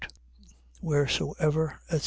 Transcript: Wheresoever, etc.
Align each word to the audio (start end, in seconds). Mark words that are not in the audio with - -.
Wheresoever, 0.81 1.79
etc. 1.91 1.99